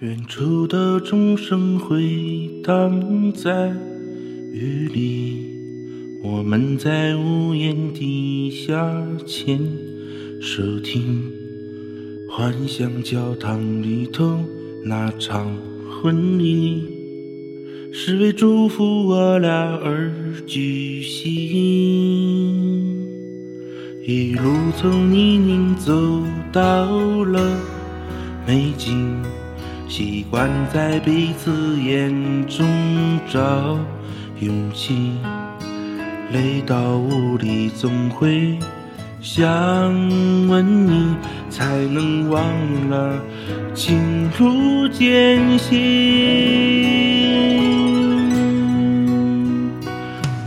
[0.00, 3.70] 远处的钟声回荡在
[4.50, 5.36] 雨里，
[6.22, 9.60] 我们在屋檐底下牵
[10.40, 11.30] 手听，
[12.30, 14.38] 幻想教堂里头
[14.86, 15.54] 那场
[15.90, 16.82] 婚礼，
[17.92, 19.50] 是为祝福我俩
[19.84, 20.10] 而
[20.46, 21.28] 举行。
[24.06, 25.92] 一路从泥泞走
[26.50, 26.86] 到
[27.22, 27.54] 了
[28.46, 29.14] 美景，
[29.90, 32.64] 习惯在彼此眼中
[33.28, 33.76] 找
[34.38, 35.14] 勇气。
[36.32, 38.56] 累到无力，总会
[39.20, 39.44] 想
[40.46, 41.16] 问你，
[41.50, 42.40] 才能忘
[42.88, 43.20] 了
[43.74, 45.76] 情路艰辛。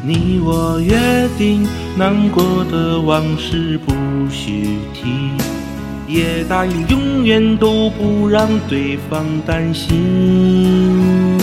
[0.05, 1.67] 你我约定。
[1.95, 3.93] 难过的往事不
[4.27, 5.29] 许提，
[6.13, 11.39] 也答应永远都不让对方担心。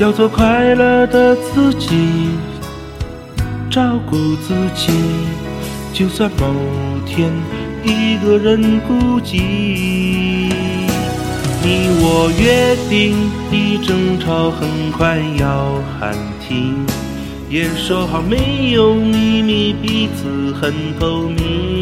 [0.00, 1.94] 要做快乐的自己，
[3.70, 4.92] 照顾自己，
[5.92, 6.46] 就算某
[7.06, 7.30] 天
[7.84, 10.50] 一个人孤寂。
[11.64, 13.14] 你我约定，
[13.52, 16.84] 一争吵很快要喊停。
[17.48, 21.81] 也说好没有秘密，彼此很透明。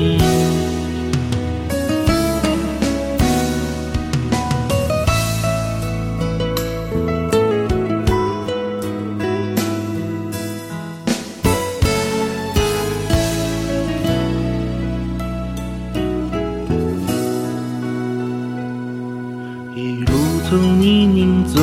[20.81, 21.61] 泥泞走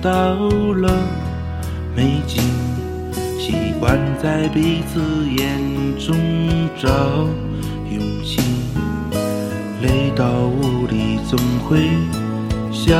[0.00, 0.36] 到
[0.74, 0.96] 了
[1.96, 2.40] 美景，
[3.36, 5.00] 习惯在彼此
[5.36, 5.58] 眼
[5.98, 6.16] 中
[6.80, 6.88] 找
[7.90, 8.40] 勇气。
[9.82, 11.36] 累到无力，总
[11.66, 11.80] 会
[12.70, 12.96] 想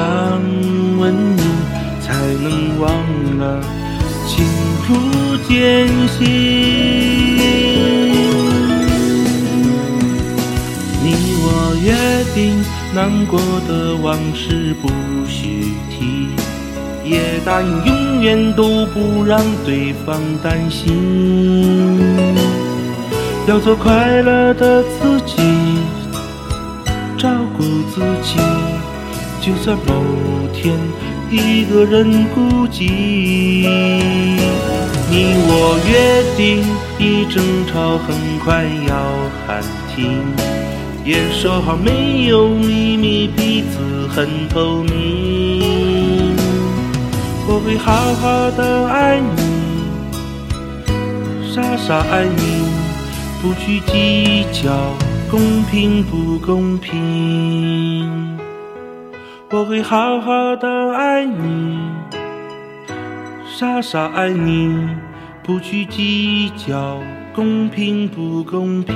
[0.98, 1.42] 问你，
[2.00, 2.12] 才
[2.42, 2.90] 能忘
[3.38, 3.62] 了
[4.26, 4.44] 情
[4.88, 7.11] 路艰辛。
[12.34, 12.62] 定。
[12.94, 14.88] 难过的往事不
[15.26, 16.28] 许提，
[17.04, 21.98] 也答应永远都不让对方担心。
[23.46, 25.42] 要做快乐的自己，
[27.16, 28.38] 照顾自己，
[29.40, 29.94] 就算某
[30.52, 30.78] 天
[31.30, 33.66] 一个人孤寂。
[35.10, 36.62] 你我约定，
[36.98, 38.94] 一争吵很快要
[39.46, 39.62] 喊
[39.94, 40.22] 停。
[41.04, 46.36] 也说好没有秘密，彼此很透明。
[47.48, 49.42] 我会好好的爱你，
[51.52, 52.64] 傻傻爱你，
[53.42, 54.70] 不去计较
[55.28, 58.38] 公平不公平。
[59.50, 61.80] 我会好好的爱你，
[63.44, 64.88] 傻傻爱你，
[65.42, 67.00] 不去计较
[67.34, 68.94] 公平不公平。